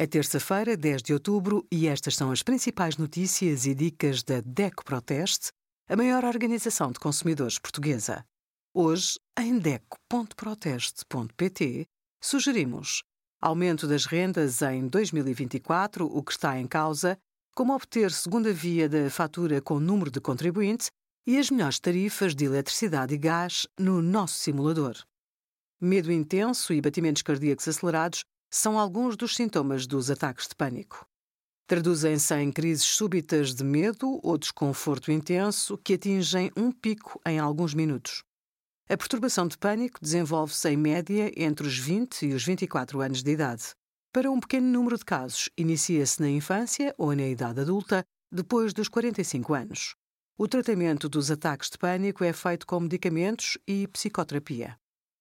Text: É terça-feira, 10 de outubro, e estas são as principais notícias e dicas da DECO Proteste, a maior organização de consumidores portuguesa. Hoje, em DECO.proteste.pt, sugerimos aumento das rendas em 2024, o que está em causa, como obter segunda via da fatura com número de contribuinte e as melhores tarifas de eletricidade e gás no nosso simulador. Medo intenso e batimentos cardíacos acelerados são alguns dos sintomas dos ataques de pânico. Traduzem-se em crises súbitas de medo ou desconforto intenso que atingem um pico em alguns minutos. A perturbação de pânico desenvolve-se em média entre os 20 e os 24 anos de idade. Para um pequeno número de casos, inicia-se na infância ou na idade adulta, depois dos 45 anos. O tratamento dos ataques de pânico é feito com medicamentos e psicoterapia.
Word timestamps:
É 0.00 0.06
terça-feira, 0.06 0.78
10 0.78 1.02
de 1.02 1.12
outubro, 1.12 1.66
e 1.70 1.86
estas 1.86 2.16
são 2.16 2.30
as 2.30 2.42
principais 2.42 2.96
notícias 2.96 3.66
e 3.66 3.74
dicas 3.74 4.22
da 4.22 4.40
DECO 4.40 4.82
Proteste, 4.82 5.50
a 5.86 5.94
maior 5.94 6.24
organização 6.24 6.90
de 6.90 6.98
consumidores 6.98 7.58
portuguesa. 7.58 8.24
Hoje, 8.72 9.20
em 9.38 9.58
DECO.proteste.pt, 9.58 11.84
sugerimos 12.18 13.02
aumento 13.42 13.86
das 13.86 14.06
rendas 14.06 14.62
em 14.62 14.88
2024, 14.88 16.06
o 16.06 16.22
que 16.22 16.32
está 16.32 16.58
em 16.58 16.66
causa, 16.66 17.18
como 17.54 17.74
obter 17.74 18.10
segunda 18.10 18.54
via 18.54 18.88
da 18.88 19.10
fatura 19.10 19.60
com 19.60 19.78
número 19.78 20.10
de 20.10 20.18
contribuinte 20.18 20.88
e 21.26 21.36
as 21.36 21.50
melhores 21.50 21.78
tarifas 21.78 22.34
de 22.34 22.46
eletricidade 22.46 23.14
e 23.14 23.18
gás 23.18 23.66
no 23.78 24.00
nosso 24.00 24.36
simulador. 24.36 24.96
Medo 25.78 26.10
intenso 26.10 26.72
e 26.72 26.80
batimentos 26.80 27.20
cardíacos 27.20 27.68
acelerados 27.68 28.24
são 28.50 28.78
alguns 28.78 29.16
dos 29.16 29.36
sintomas 29.36 29.86
dos 29.86 30.10
ataques 30.10 30.48
de 30.48 30.54
pânico. 30.54 31.06
Traduzem-se 31.66 32.34
em 32.34 32.50
crises 32.50 32.84
súbitas 32.84 33.54
de 33.54 33.62
medo 33.62 34.18
ou 34.24 34.36
desconforto 34.36 35.12
intenso 35.12 35.78
que 35.78 35.94
atingem 35.94 36.50
um 36.56 36.72
pico 36.72 37.20
em 37.24 37.38
alguns 37.38 37.74
minutos. 37.74 38.24
A 38.88 38.96
perturbação 38.96 39.46
de 39.46 39.56
pânico 39.56 40.00
desenvolve-se 40.02 40.68
em 40.68 40.76
média 40.76 41.32
entre 41.36 41.64
os 41.64 41.78
20 41.78 42.26
e 42.26 42.34
os 42.34 42.44
24 42.44 43.00
anos 43.00 43.22
de 43.22 43.30
idade. 43.30 43.72
Para 44.12 44.28
um 44.28 44.40
pequeno 44.40 44.66
número 44.66 44.98
de 44.98 45.04
casos, 45.04 45.48
inicia-se 45.56 46.20
na 46.20 46.28
infância 46.28 46.92
ou 46.98 47.14
na 47.14 47.28
idade 47.28 47.60
adulta, 47.60 48.04
depois 48.32 48.74
dos 48.74 48.88
45 48.88 49.54
anos. 49.54 49.94
O 50.36 50.48
tratamento 50.48 51.08
dos 51.08 51.30
ataques 51.30 51.70
de 51.70 51.78
pânico 51.78 52.24
é 52.24 52.32
feito 52.32 52.66
com 52.66 52.80
medicamentos 52.80 53.56
e 53.68 53.86
psicoterapia. 53.86 54.76